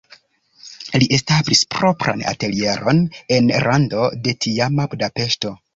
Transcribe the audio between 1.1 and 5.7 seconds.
establis propran atelieron en rando de tiama Budapeŝto.